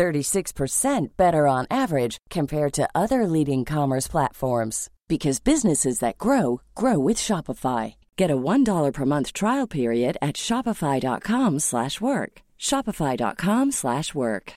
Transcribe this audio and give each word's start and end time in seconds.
36% 0.00 1.08
better 1.18 1.46
on 1.46 1.66
average 1.70 2.16
compared 2.30 2.72
to 2.72 2.88
other 2.94 3.26
leading 3.26 3.66
commerce 3.66 4.08
platforms 4.08 4.88
because 5.08 5.40
businesses 5.40 5.98
that 5.98 6.16
grow 6.16 6.62
grow 6.74 6.98
with 6.98 7.18
Shopify. 7.18 7.96
Get 8.16 8.30
a 8.30 8.36
$1 8.36 8.92
per 8.94 9.04
month 9.04 9.34
trial 9.34 9.66
period 9.66 10.16
at 10.22 10.36
shopify.com/work. 10.36 12.32
shopify.com/work. 12.58 14.52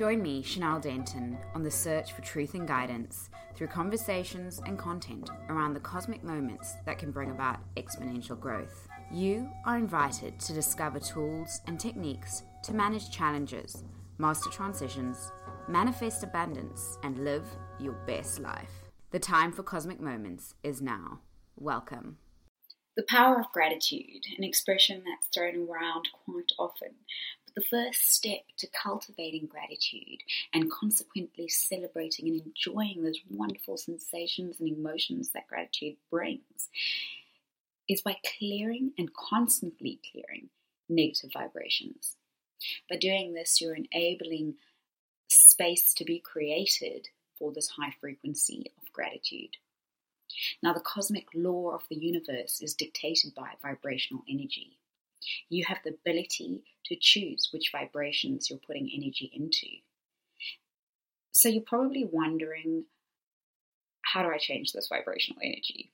Join 0.00 0.22
me, 0.22 0.42
Chanel 0.42 0.80
Denton, 0.80 1.38
on 1.54 1.62
the 1.62 1.70
search 1.70 2.12
for 2.14 2.22
truth 2.22 2.54
and 2.54 2.66
guidance 2.66 3.30
through 3.54 3.68
conversations 3.68 4.60
and 4.66 4.78
content 4.78 5.30
around 5.48 5.74
the 5.74 5.80
cosmic 5.92 6.24
moments 6.24 6.74
that 6.86 6.98
can 6.98 7.10
bring 7.12 7.30
about 7.30 7.58
exponential 7.76 8.40
growth. 8.40 8.89
You 9.12 9.50
are 9.64 9.76
invited 9.76 10.38
to 10.38 10.52
discover 10.52 11.00
tools 11.00 11.62
and 11.66 11.80
techniques 11.80 12.44
to 12.62 12.72
manage 12.72 13.10
challenges, 13.10 13.82
master 14.18 14.50
transitions, 14.50 15.32
manifest 15.66 16.22
abundance, 16.22 16.96
and 17.02 17.24
live 17.24 17.44
your 17.80 17.94
best 18.06 18.38
life. 18.38 18.70
The 19.10 19.18
time 19.18 19.50
for 19.50 19.64
cosmic 19.64 20.00
moments 20.00 20.54
is 20.62 20.80
now. 20.80 21.18
Welcome. 21.56 22.18
The 22.94 23.02
power 23.02 23.40
of 23.40 23.50
gratitude, 23.52 24.26
an 24.38 24.44
expression 24.44 25.02
that's 25.04 25.26
thrown 25.34 25.68
around 25.68 26.08
quite 26.24 26.52
often, 26.56 26.90
but 27.44 27.56
the 27.56 27.68
first 27.68 28.12
step 28.12 28.42
to 28.58 28.68
cultivating 28.68 29.46
gratitude 29.46 30.20
and 30.54 30.70
consequently 30.70 31.48
celebrating 31.48 32.28
and 32.28 32.42
enjoying 32.42 33.02
those 33.02 33.18
wonderful 33.28 33.76
sensations 33.76 34.60
and 34.60 34.68
emotions 34.68 35.30
that 35.30 35.48
gratitude 35.48 35.96
brings 36.12 36.68
is 37.90 38.02
by 38.02 38.16
clearing 38.38 38.92
and 38.96 39.12
constantly 39.12 39.98
clearing 40.12 40.48
negative 40.88 41.30
vibrations. 41.34 42.16
By 42.88 42.96
doing 42.96 43.34
this, 43.34 43.60
you're 43.60 43.74
enabling 43.74 44.54
space 45.28 45.92
to 45.94 46.04
be 46.04 46.20
created 46.20 47.08
for 47.36 47.52
this 47.52 47.70
high 47.70 47.92
frequency 48.00 48.72
of 48.80 48.92
gratitude. 48.92 49.56
Now, 50.62 50.72
the 50.72 50.80
cosmic 50.80 51.26
law 51.34 51.70
of 51.74 51.82
the 51.90 51.96
universe 51.96 52.60
is 52.62 52.74
dictated 52.74 53.34
by 53.34 53.54
vibrational 53.60 54.22
energy. 54.30 54.78
You 55.48 55.64
have 55.66 55.78
the 55.84 55.90
ability 55.90 56.62
to 56.86 56.96
choose 56.96 57.48
which 57.52 57.72
vibrations 57.72 58.48
you're 58.48 58.60
putting 58.64 58.88
energy 58.94 59.32
into. 59.34 59.66
So, 61.32 61.48
you're 61.48 61.62
probably 61.62 62.08
wondering 62.10 62.84
how 64.02 64.22
do 64.22 64.28
I 64.28 64.38
change 64.38 64.72
this 64.72 64.88
vibrational 64.88 65.40
energy? 65.42 65.90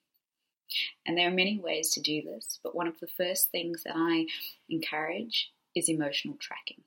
And 1.06 1.16
there 1.16 1.28
are 1.28 1.34
many 1.34 1.58
ways 1.58 1.90
to 1.90 2.00
do 2.00 2.22
this, 2.22 2.58
but 2.62 2.74
one 2.74 2.88
of 2.88 2.98
the 3.00 3.06
first 3.06 3.50
things 3.50 3.82
that 3.84 3.94
I 3.96 4.26
encourage 4.68 5.52
is 5.74 5.88
emotional 5.88 6.36
tracking. 6.40 6.82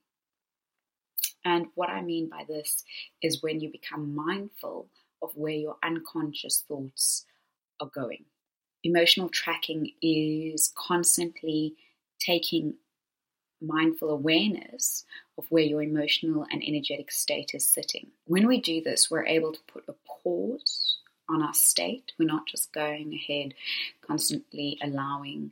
And 1.45 1.67
what 1.75 1.89
I 1.89 2.02
mean 2.02 2.30
by 2.30 2.44
this 2.47 2.83
is 3.22 3.41
when 3.41 3.61
you 3.61 3.72
become 3.72 4.16
mindful 4.16 4.88
of 5.22 5.31
where 5.35 5.53
your 5.53 5.77
unconscious 5.83 6.63
thoughts 6.67 7.25
are 7.80 7.88
going. 7.88 8.25
Emotional 8.83 9.29
tracking 9.29 9.91
is 10.01 10.72
constantly 10.75 11.75
taking 12.19 12.75
mindful 13.62 14.09
awareness 14.09 15.06
of 15.38 15.45
where 15.50 15.63
your 15.63 15.81
emotional 15.81 16.45
and 16.51 16.63
energetic 16.63 17.12
state 17.12 17.51
is 17.53 17.68
sitting. 17.68 18.07
When 18.25 18.47
we 18.47 18.62
do 18.62 18.81
this, 18.81 19.12
we're 19.12 19.25
able 19.25 19.53
to 19.53 19.59
put 19.68 19.84
a 19.88 19.94
pause 20.07 20.97
on 21.29 21.41
our 21.41 21.53
state. 21.53 22.12
We're 22.17 22.25
not 22.25 22.47
just 22.47 22.73
going 22.73 23.13
ahead 23.13 23.53
constantly 24.06 24.78
allowing 24.81 25.51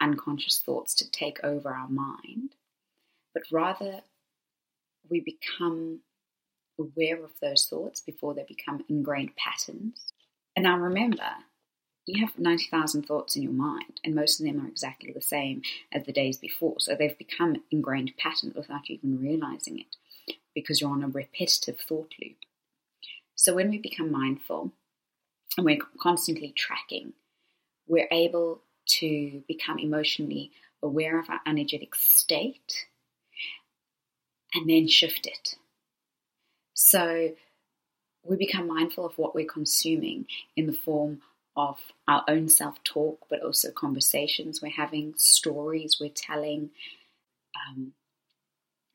unconscious 0.00 0.58
thoughts 0.58 0.94
to 0.96 1.10
take 1.10 1.42
over 1.42 1.70
our 1.70 1.88
mind, 1.88 2.54
but 3.34 3.44
rather 3.50 4.00
we 5.08 5.20
become 5.20 6.00
aware 6.78 7.22
of 7.22 7.30
those 7.40 7.66
thoughts 7.66 8.00
before 8.00 8.34
they 8.34 8.44
become 8.46 8.84
ingrained 8.88 9.34
patterns. 9.36 10.12
And 10.54 10.64
now 10.64 10.78
remember, 10.78 11.30
you 12.06 12.24
have 12.24 12.38
90,000 12.38 13.02
thoughts 13.02 13.36
in 13.36 13.42
your 13.42 13.52
mind, 13.52 14.00
and 14.04 14.14
most 14.14 14.38
of 14.38 14.46
them 14.46 14.64
are 14.64 14.68
exactly 14.68 15.12
the 15.12 15.20
same 15.20 15.62
as 15.92 16.04
the 16.04 16.12
days 16.12 16.38
before. 16.38 16.76
So 16.78 16.94
they've 16.94 17.18
become 17.18 17.62
ingrained 17.70 18.12
patterns 18.16 18.54
without 18.54 18.88
you 18.88 18.96
even 18.96 19.20
realizing 19.20 19.80
it 19.80 19.96
because 20.54 20.80
you're 20.80 20.90
on 20.90 21.02
a 21.02 21.08
repetitive 21.08 21.80
thought 21.80 22.14
loop. 22.22 22.36
So 23.34 23.54
when 23.54 23.70
we 23.70 23.78
become 23.78 24.10
mindful, 24.10 24.72
and 25.56 25.64
we're 25.64 25.78
constantly 25.98 26.52
tracking, 26.56 27.12
we're 27.86 28.08
able 28.10 28.62
to 28.86 29.42
become 29.48 29.78
emotionally 29.78 30.50
aware 30.82 31.18
of 31.18 31.28
our 31.30 31.40
energetic 31.46 31.94
state 31.94 32.86
and 34.54 34.68
then 34.68 34.86
shift 34.86 35.26
it. 35.26 35.56
So 36.74 37.32
we 38.22 38.36
become 38.36 38.66
mindful 38.66 39.06
of 39.06 39.18
what 39.18 39.34
we're 39.34 39.46
consuming 39.46 40.26
in 40.56 40.66
the 40.66 40.72
form 40.72 41.20
of 41.56 41.78
our 42.06 42.22
own 42.28 42.48
self 42.48 42.82
talk, 42.84 43.26
but 43.30 43.42
also 43.42 43.70
conversations 43.70 44.60
we're 44.60 44.70
having, 44.70 45.14
stories 45.16 45.98
we're 46.00 46.10
telling, 46.10 46.70
um, 47.68 47.92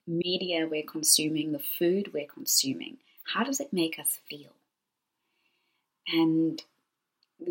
media 0.05 0.67
we're 0.69 0.83
consuming, 0.83 1.51
the 1.51 1.59
food 1.59 2.11
we're 2.13 2.27
consuming. 2.27 2.97
How 3.33 3.43
does 3.43 3.59
it 3.59 3.73
make 3.73 3.97
us 3.97 4.19
feel? 4.29 4.53
And 6.07 6.61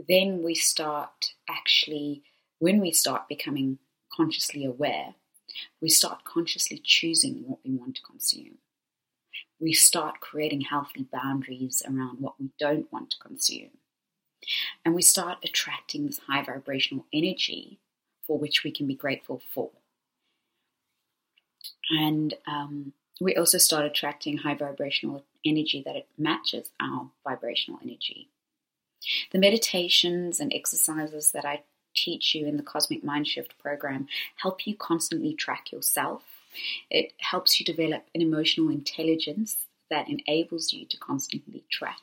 then 0.08 0.42
we 0.42 0.54
start 0.54 1.34
actually, 1.48 2.22
when 2.58 2.80
we 2.80 2.92
start 2.92 3.28
becoming 3.28 3.78
consciously 4.12 4.64
aware, 4.64 5.14
we 5.80 5.88
start 5.88 6.24
consciously 6.24 6.80
choosing 6.82 7.44
what 7.46 7.58
we 7.64 7.72
want 7.72 7.96
to 7.96 8.02
consume. 8.02 8.58
We 9.58 9.72
start 9.72 10.20
creating 10.20 10.62
healthy 10.62 11.06
boundaries 11.12 11.82
around 11.86 12.20
what 12.20 12.40
we 12.40 12.50
don't 12.58 12.90
want 12.92 13.10
to 13.10 13.18
consume. 13.18 13.70
And 14.84 14.94
we 14.94 15.02
start 15.02 15.38
attracting 15.44 16.06
this 16.06 16.20
high 16.26 16.42
vibrational 16.42 17.06
energy 17.12 17.78
for 18.26 18.38
which 18.38 18.64
we 18.64 18.70
can 18.70 18.86
be 18.86 18.94
grateful 18.94 19.42
for. 19.52 19.70
And 21.90 22.34
um, 22.46 22.92
we 23.20 23.36
also 23.36 23.58
start 23.58 23.84
attracting 23.84 24.38
high 24.38 24.54
vibrational 24.54 25.24
energy 25.44 25.82
that 25.84 25.96
it 25.96 26.08
matches 26.16 26.70
our 26.80 27.10
vibrational 27.24 27.80
energy. 27.82 28.28
The 29.32 29.38
meditations 29.38 30.40
and 30.40 30.52
exercises 30.52 31.32
that 31.32 31.44
I 31.44 31.62
teach 31.94 32.34
you 32.34 32.46
in 32.46 32.56
the 32.56 32.62
Cosmic 32.62 33.02
Mind 33.02 33.26
Shift 33.26 33.58
program 33.58 34.06
help 34.36 34.66
you 34.66 34.76
constantly 34.76 35.34
track 35.34 35.72
yourself. 35.72 36.22
It 36.90 37.12
helps 37.18 37.58
you 37.58 37.66
develop 37.66 38.06
an 38.14 38.22
emotional 38.22 38.68
intelligence 38.68 39.66
that 39.90 40.08
enables 40.08 40.72
you 40.72 40.86
to 40.86 40.96
constantly 40.96 41.64
track. 41.70 41.98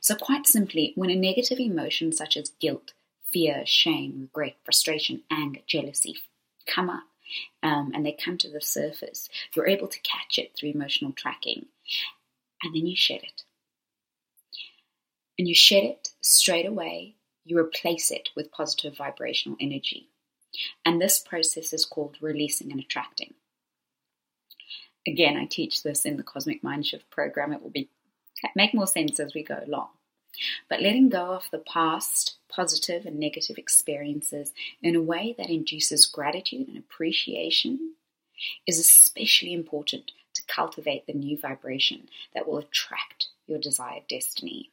So, 0.00 0.14
quite 0.14 0.46
simply, 0.46 0.92
when 0.96 1.10
a 1.10 1.16
negative 1.16 1.58
emotion 1.58 2.12
such 2.12 2.36
as 2.36 2.50
guilt, 2.60 2.92
fear, 3.30 3.64
shame, 3.64 4.20
regret, 4.22 4.56
frustration, 4.64 5.22
anger, 5.30 5.60
jealousy 5.66 6.16
come 6.66 6.90
up 6.90 7.04
um, 7.62 7.92
and 7.94 8.04
they 8.04 8.12
come 8.12 8.36
to 8.38 8.50
the 8.50 8.60
surface, 8.60 9.28
you're 9.54 9.66
able 9.66 9.88
to 9.88 10.00
catch 10.00 10.38
it 10.38 10.52
through 10.54 10.70
emotional 10.70 11.12
tracking 11.12 11.66
and 12.62 12.74
then 12.74 12.86
you 12.86 12.96
shed 12.96 13.22
it 13.22 13.44
and 15.38 15.46
you 15.46 15.54
shed 15.54 15.84
it 15.84 16.08
straight 16.20 16.66
away, 16.66 17.14
you 17.44 17.58
replace 17.58 18.10
it 18.10 18.30
with 18.34 18.52
positive 18.52 18.96
vibrational 18.96 19.56
energy. 19.60 20.08
And 20.84 21.00
this 21.00 21.18
process 21.18 21.72
is 21.72 21.84
called 21.84 22.16
releasing 22.20 22.72
and 22.72 22.80
attracting. 22.80 23.34
Again, 25.06 25.36
I 25.36 25.46
teach 25.46 25.82
this 25.82 26.04
in 26.04 26.16
the 26.16 26.22
Cosmic 26.22 26.62
Mind 26.62 26.86
Shift 26.86 27.08
program. 27.10 27.52
It 27.52 27.62
will 27.62 27.70
be 27.70 27.88
make 28.54 28.74
more 28.74 28.86
sense 28.86 29.18
as 29.18 29.34
we 29.34 29.42
go 29.42 29.60
along. 29.66 29.88
But 30.68 30.82
letting 30.82 31.08
go 31.08 31.32
of 31.32 31.48
the 31.50 31.58
past 31.58 32.36
positive 32.48 33.06
and 33.06 33.18
negative 33.18 33.58
experiences 33.58 34.52
in 34.82 34.94
a 34.94 35.02
way 35.02 35.34
that 35.38 35.50
induces 35.50 36.06
gratitude 36.06 36.68
and 36.68 36.78
appreciation 36.78 37.94
is 38.66 38.78
especially 38.78 39.52
important 39.52 40.12
to 40.34 40.42
cultivate 40.46 41.06
the 41.06 41.12
new 41.12 41.36
vibration 41.36 42.08
that 42.34 42.46
will 42.46 42.58
attract 42.58 43.28
your 43.46 43.58
desired 43.58 44.04
destiny. 44.08 44.70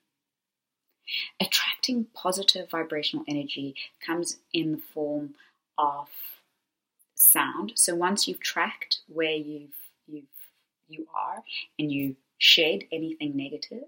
Attracting 1.39 2.07
positive 2.13 2.69
vibrational 2.69 3.25
energy 3.27 3.75
comes 4.05 4.37
in 4.53 4.71
the 4.73 4.77
form 4.77 5.35
of 5.77 6.09
sound. 7.13 7.73
So 7.75 7.95
once 7.95 8.27
you've 8.27 8.39
tracked 8.39 8.99
where 9.07 9.35
you've 9.35 9.75
you've 10.07 10.23
you 10.87 11.07
are 11.15 11.43
and 11.79 11.91
you 11.91 12.15
shed 12.37 12.83
anything 12.91 13.35
negative, 13.35 13.85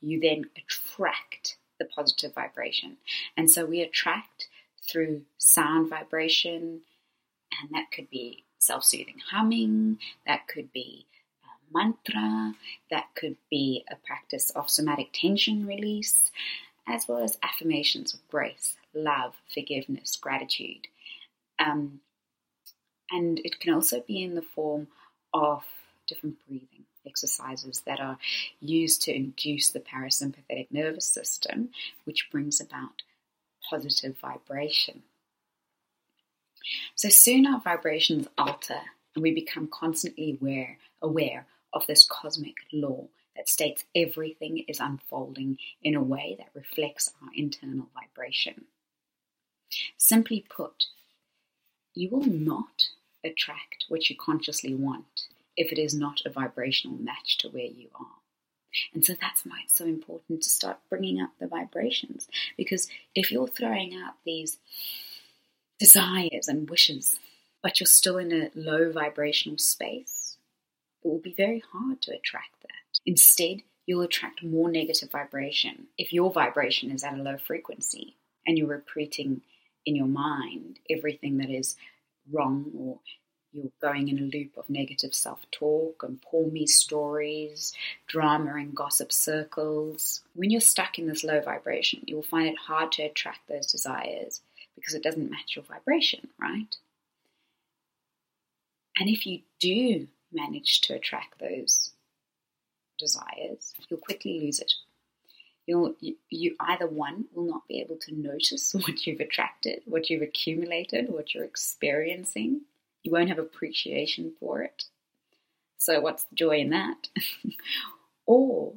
you 0.00 0.20
then 0.20 0.46
attract 0.56 1.56
the 1.78 1.84
positive 1.84 2.34
vibration. 2.34 2.96
And 3.36 3.50
so 3.50 3.64
we 3.64 3.80
attract 3.80 4.48
through 4.88 5.22
sound 5.38 5.88
vibration, 5.88 6.80
and 7.60 7.70
that 7.70 7.90
could 7.92 8.10
be 8.10 8.44
self 8.58 8.84
soothing 8.84 9.20
humming, 9.30 9.98
that 10.26 10.48
could 10.48 10.72
be 10.72 11.06
mantra, 11.72 12.54
that 12.90 13.06
could 13.14 13.36
be 13.50 13.84
a 13.90 13.96
practice 13.96 14.50
of 14.50 14.70
somatic 14.70 15.10
tension 15.12 15.66
release, 15.66 16.30
as 16.86 17.06
well 17.08 17.22
as 17.22 17.38
affirmations 17.42 18.14
of 18.14 18.20
grace, 18.28 18.74
love, 18.94 19.34
forgiveness, 19.52 20.16
gratitude. 20.16 20.86
Um, 21.58 22.00
and 23.10 23.40
it 23.44 23.60
can 23.60 23.74
also 23.74 24.00
be 24.00 24.22
in 24.22 24.34
the 24.34 24.42
form 24.42 24.88
of 25.32 25.64
different 26.06 26.36
breathing 26.46 26.84
exercises 27.06 27.82
that 27.86 28.00
are 28.00 28.18
used 28.60 29.02
to 29.02 29.14
induce 29.14 29.70
the 29.70 29.80
parasympathetic 29.80 30.68
nervous 30.70 31.06
system, 31.06 31.70
which 32.04 32.28
brings 32.30 32.60
about 32.60 33.02
positive 33.68 34.16
vibration. 34.18 35.02
So 36.94 37.08
soon 37.08 37.46
our 37.46 37.60
vibrations 37.60 38.28
alter 38.38 38.80
and 39.14 39.22
we 39.22 39.32
become 39.32 39.68
constantly 39.68 40.38
aware, 40.40 40.78
aware 41.00 41.46
of 41.72 41.86
this 41.86 42.04
cosmic 42.04 42.56
law 42.72 43.06
that 43.36 43.48
states 43.48 43.84
everything 43.94 44.64
is 44.68 44.80
unfolding 44.80 45.58
in 45.82 45.94
a 45.94 46.02
way 46.02 46.36
that 46.38 46.50
reflects 46.54 47.12
our 47.22 47.30
internal 47.34 47.86
vibration. 47.94 48.66
Simply 49.96 50.44
put, 50.48 50.86
you 51.94 52.10
will 52.10 52.26
not 52.26 52.88
attract 53.24 53.86
what 53.88 54.10
you 54.10 54.16
consciously 54.16 54.74
want 54.74 55.28
if 55.56 55.72
it 55.72 55.78
is 55.78 55.94
not 55.94 56.22
a 56.24 56.30
vibrational 56.30 56.98
match 56.98 57.38
to 57.38 57.48
where 57.48 57.64
you 57.64 57.88
are. 57.98 58.06
And 58.94 59.04
so 59.04 59.14
that's 59.20 59.44
why 59.44 59.60
it's 59.64 59.76
so 59.76 59.84
important 59.84 60.42
to 60.42 60.50
start 60.50 60.78
bringing 60.88 61.20
up 61.20 61.30
the 61.38 61.46
vibrations. 61.46 62.28
Because 62.56 62.88
if 63.14 63.30
you're 63.30 63.48
throwing 63.48 63.94
out 63.94 64.14
these 64.24 64.58
desires 65.78 66.48
and 66.48 66.68
wishes, 66.68 67.16
but 67.62 67.80
you're 67.80 67.86
still 67.86 68.16
in 68.16 68.32
a 68.32 68.50
low 68.54 68.90
vibrational 68.90 69.58
space, 69.58 70.21
it 71.04 71.08
will 71.08 71.18
be 71.18 71.32
very 71.32 71.62
hard 71.72 72.00
to 72.02 72.14
attract 72.14 72.60
that. 72.62 73.00
Instead, 73.06 73.62
you'll 73.86 74.02
attract 74.02 74.42
more 74.42 74.70
negative 74.70 75.10
vibration 75.10 75.86
if 75.98 76.12
your 76.12 76.30
vibration 76.30 76.90
is 76.90 77.02
at 77.02 77.14
a 77.14 77.22
low 77.22 77.36
frequency 77.36 78.14
and 78.46 78.56
you're 78.56 78.68
repeating 78.68 79.42
in 79.84 79.96
your 79.96 80.06
mind 80.06 80.78
everything 80.88 81.38
that 81.38 81.50
is 81.50 81.76
wrong 82.30 82.70
or 82.78 82.98
you're 83.52 83.72
going 83.82 84.08
in 84.08 84.18
a 84.18 84.22
loop 84.22 84.56
of 84.56 84.70
negative 84.70 85.14
self 85.14 85.40
talk 85.50 86.02
and 86.02 86.22
poor 86.22 86.50
me 86.50 86.66
stories, 86.66 87.74
drama 88.06 88.54
and 88.54 88.74
gossip 88.74 89.12
circles. 89.12 90.22
When 90.34 90.50
you're 90.50 90.60
stuck 90.60 90.98
in 90.98 91.06
this 91.06 91.22
low 91.22 91.40
vibration, 91.40 92.02
you 92.06 92.16
will 92.16 92.22
find 92.22 92.48
it 92.48 92.56
hard 92.56 92.92
to 92.92 93.02
attract 93.02 93.48
those 93.48 93.70
desires 93.70 94.40
because 94.74 94.94
it 94.94 95.02
doesn't 95.02 95.30
match 95.30 95.54
your 95.54 95.64
vibration, 95.64 96.28
right? 96.40 96.76
And 98.98 99.08
if 99.08 99.26
you 99.26 99.40
do 99.60 100.08
manage 100.32 100.80
to 100.82 100.94
attract 100.94 101.38
those 101.38 101.90
desires, 102.98 103.72
you'll 103.88 104.00
quickly 104.00 104.40
lose 104.40 104.60
it. 104.60 104.72
You'll, 105.66 105.94
you, 106.00 106.16
you 106.28 106.56
either 106.58 106.86
one 106.86 107.26
will 107.34 107.46
not 107.48 107.68
be 107.68 107.80
able 107.80 107.96
to 107.96 108.14
notice 108.14 108.74
what 108.74 109.06
you've 109.06 109.20
attracted, 109.20 109.82
what 109.84 110.10
you've 110.10 110.22
accumulated, 110.22 111.08
what 111.08 111.34
you're 111.34 111.44
experiencing, 111.44 112.62
you 113.02 113.10
won't 113.10 113.28
have 113.28 113.38
appreciation 113.38 114.32
for 114.38 114.62
it. 114.62 114.84
So, 115.78 116.00
what's 116.00 116.24
the 116.24 116.36
joy 116.36 116.58
in 116.58 116.70
that? 116.70 117.08
or, 118.26 118.74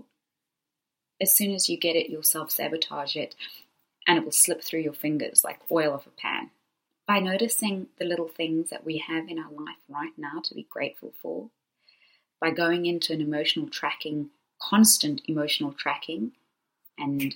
as 1.21 1.33
soon 1.33 1.53
as 1.53 1.69
you 1.69 1.77
get 1.77 1.95
it, 1.95 2.09
you'll 2.09 2.23
self 2.23 2.51
sabotage 2.51 3.15
it 3.15 3.35
and 4.07 4.17
it 4.17 4.23
will 4.23 4.31
slip 4.31 4.63
through 4.63 4.81
your 4.81 4.93
fingers 4.93 5.43
like 5.43 5.59
oil 5.71 5.93
off 5.93 6.07
a 6.07 6.09
pan. 6.09 6.49
By 7.07 7.19
noticing 7.19 7.87
the 7.99 8.05
little 8.05 8.27
things 8.27 8.71
that 8.71 8.83
we 8.83 8.97
have 8.97 9.29
in 9.29 9.37
our 9.37 9.51
life 9.51 9.77
right 9.87 10.13
now 10.17 10.41
to 10.43 10.55
be 10.55 10.65
grateful 10.69 11.13
for, 11.21 11.49
by 12.41 12.49
going 12.49 12.85
into 12.85 13.13
an 13.13 13.21
emotional 13.21 13.69
tracking, 13.69 14.31
constant 14.59 15.21
emotional 15.27 15.73
tracking, 15.73 16.31
and 16.97 17.35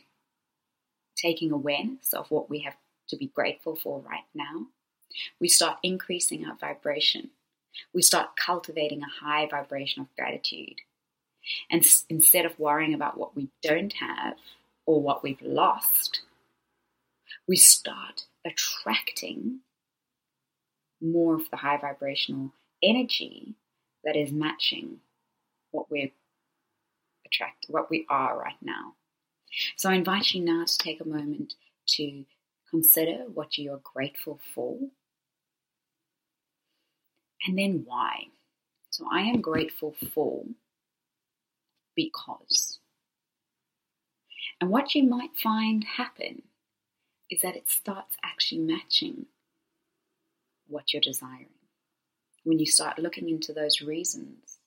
taking 1.15 1.51
awareness 1.51 2.13
of 2.13 2.31
what 2.31 2.49
we 2.49 2.59
have 2.59 2.75
to 3.09 3.17
be 3.17 3.27
grateful 3.27 3.75
for 3.75 3.99
right 3.99 4.25
now, 4.33 4.67
we 5.39 5.47
start 5.47 5.77
increasing 5.83 6.45
our 6.45 6.55
vibration. 6.55 7.29
We 7.93 8.01
start 8.01 8.35
cultivating 8.35 9.01
a 9.03 9.25
high 9.25 9.47
vibration 9.47 10.01
of 10.01 10.15
gratitude. 10.15 10.81
And 11.69 11.83
s- 11.83 12.05
instead 12.09 12.45
of 12.45 12.59
worrying 12.59 12.93
about 12.93 13.17
what 13.17 13.35
we 13.35 13.49
don't 13.61 13.93
have 13.93 14.37
or 14.85 15.01
what 15.01 15.23
we've 15.23 15.41
lost, 15.41 16.21
we 17.47 17.55
start 17.55 18.25
attracting 18.45 19.59
more 21.01 21.35
of 21.35 21.49
the 21.49 21.57
high 21.57 21.77
vibrational 21.77 22.51
energy 22.83 23.55
that 24.03 24.15
is 24.15 24.31
matching 24.31 24.97
what 25.71 25.89
we're 25.89 26.11
attract 27.25 27.65
what 27.69 27.89
we 27.89 28.05
are 28.09 28.37
right 28.39 28.57
now. 28.61 28.93
So 29.77 29.89
I 29.89 29.95
invite 29.95 30.31
you 30.31 30.43
now 30.43 30.65
to 30.65 30.77
take 30.77 31.01
a 31.01 31.07
moment 31.07 31.53
to 31.89 32.25
consider 32.69 33.23
what 33.33 33.57
you 33.57 33.73
are 33.73 33.81
grateful 33.83 34.39
for 34.53 34.77
and 37.45 37.57
then 37.57 37.83
why. 37.85 38.25
So 38.89 39.05
I 39.11 39.21
am 39.21 39.41
grateful 39.41 39.95
for 40.13 40.43
because. 41.95 42.79
And 44.61 44.69
what 44.69 44.93
you 44.93 45.03
might 45.03 45.35
find 45.41 45.83
happen 45.83 46.41
is 47.29 47.41
that 47.41 47.55
it 47.55 47.69
starts 47.69 48.17
actually 48.23 48.61
matching 48.61 49.27
what 50.67 50.93
you're 50.93 51.01
desiring. 51.01 51.47
When 52.43 52.59
you 52.59 52.65
start 52.65 52.99
looking 52.99 53.29
into 53.29 53.53
those 53.53 53.81
reasons, 53.81 54.57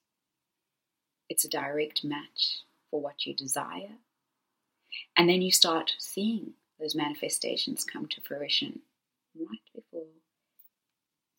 it's 1.28 1.44
a 1.44 1.48
direct 1.48 2.04
match 2.04 2.62
for 2.90 3.00
what 3.00 3.24
you 3.24 3.34
desire. 3.34 3.96
And 5.16 5.28
then 5.28 5.42
you 5.42 5.50
start 5.50 5.92
seeing 5.98 6.52
those 6.78 6.94
manifestations 6.94 7.84
come 7.84 8.06
to 8.08 8.20
fruition 8.20 8.80
right 9.34 9.60
before 9.74 10.06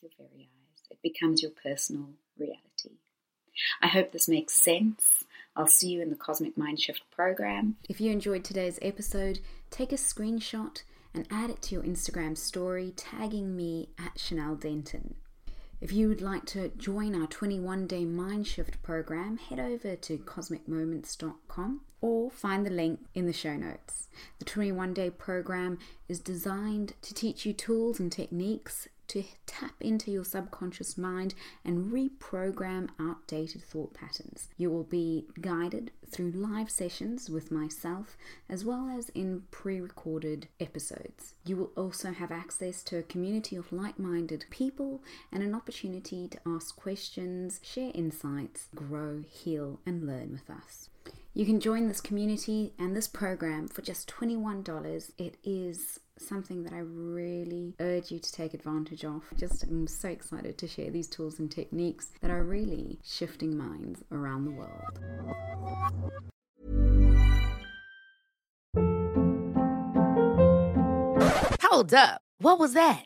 your 0.02 0.12
very 0.18 0.50
eyes 0.50 0.82
It 0.90 0.98
becomes 1.04 1.42
your 1.42 1.52
personal 1.52 2.10
reality. 2.38 2.98
I 3.82 3.88
hope 3.88 4.12
this 4.12 4.28
makes 4.28 4.54
sense. 4.54 5.24
I'll 5.56 5.68
see 5.68 5.90
you 5.90 6.02
in 6.02 6.10
the 6.10 6.16
Cosmic 6.16 6.58
Mind 6.58 6.80
Shift 6.80 7.04
program. 7.12 7.76
If 7.88 8.02
you 8.02 8.12
enjoyed 8.12 8.44
today's 8.44 8.80
episode, 8.82 9.40
take 9.70 9.92
a 9.92 9.98
screenshot 9.98 10.82
and 11.14 11.28
add 11.30 11.50
it 11.50 11.62
to 11.64 11.76
your 11.76 11.84
Instagram 11.84 12.38
story, 12.38 12.94
tagging 12.96 13.56
me 13.56 13.90
at 13.98 14.20
Chanel 14.20 14.56
Denton. 14.56 15.16
If 15.84 15.92
you 15.92 16.08
would 16.08 16.22
like 16.22 16.46
to 16.46 16.70
join 16.70 17.14
our 17.14 17.28
21 17.28 17.88
day 17.88 18.06
mind 18.06 18.48
shift 18.48 18.82
program, 18.84 19.38
head 19.38 19.60
over 19.60 19.98
to 19.98 20.18
cosmicmoments.com 20.18 21.82
or 22.00 22.32
find 22.32 22.66
the 22.66 22.70
link 22.70 23.02
in 23.14 23.26
the 23.26 23.34
show 23.34 23.56
notes. 23.56 24.08
The 24.40 24.46
21 24.46 24.94
day 24.94 25.10
program 25.10 25.80
is 26.08 26.20
designed 26.20 26.94
to 27.02 27.14
teach 27.14 27.46
you 27.46 27.52
tools 27.52 28.00
and 28.00 28.12
techniques 28.12 28.88
to 29.08 29.24
tap 29.46 29.76
into 29.80 30.12
your 30.12 30.24
subconscious 30.24 30.98
mind 30.98 31.34
and 31.64 31.92
reprogram 31.92 32.90
outdated 33.00 33.64
thought 33.64 33.94
patterns. 33.94 34.50
You 34.58 34.70
will 34.72 34.84
be 34.84 35.28
guided 35.40 35.92
through 36.10 36.32
live 36.32 36.70
sessions 36.70 37.30
with 37.30 37.52
myself 37.52 38.18
as 38.50 38.64
well 38.64 38.90
as 38.90 39.10
in 39.10 39.44
pre 39.52 39.80
recorded 39.80 40.48
episodes. 40.60 41.34
You 41.46 41.58
will 41.58 41.72
also 41.76 42.12
have 42.12 42.32
access 42.32 42.84
to 42.84 42.98
a 42.98 43.04
community 43.04 43.56
of 43.56 43.72
like 43.72 44.00
minded 44.00 44.46
people 44.50 45.04
and 45.32 45.44
an 45.44 45.56
opportunity 45.56 46.28
to 46.28 46.40
ask 46.46 46.76
questions, 46.76 47.60
share 47.64 47.92
insights, 47.94 48.68
grow, 48.76 49.24
heal, 49.30 49.80
and 49.86 50.06
learn 50.06 50.32
with 50.32 50.50
us. 50.50 50.90
You 51.34 51.46
can 51.48 51.60
join 51.60 51.88
this 51.88 52.00
community 52.00 52.74
and 52.78 52.96
this 52.96 53.08
program 53.08 53.68
for 53.68 53.82
just 53.82 54.08
$21. 54.08 55.12
It 55.18 55.38
is 55.44 56.00
something 56.18 56.64
that 56.64 56.74
I 56.74 56.80
really 56.80 57.74
urge 57.80 58.12
you 58.12 58.20
to 58.20 58.32
take 58.32 58.54
advantage 58.54 59.04
of. 59.04 59.24
Just 59.38 59.64
I'm 59.64 59.88
so 59.88 60.10
excited 60.10 60.58
to 60.58 60.68
share 60.68 60.90
these 60.90 61.08
tools 61.08 61.40
and 61.40 61.52
techniques 61.52 62.12
that 62.22 62.32
are 62.32 62.44
really 62.44 63.00
shifting 63.04 63.58
minds 63.58 64.04
around 64.12 64.46
the 64.46 64.52
world. 64.52 65.00
Hold 71.62 71.94
up. 71.94 72.22
What 72.40 72.60
was 72.60 72.74
that? 72.74 73.06